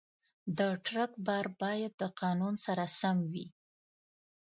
د 0.57 0.59
ټرک 0.85 1.11
بار 1.27 1.45
باید 1.61 1.91
د 2.01 2.03
قانون 2.21 2.53
سره 2.65 2.83
سم 2.99 3.17
وي. 3.31 3.45